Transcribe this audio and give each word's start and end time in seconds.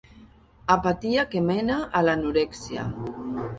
Apatia 0.75 1.27
que 1.35 1.43
mena 1.51 1.77
a 2.01 2.03
l'anorèxia. 2.09 2.89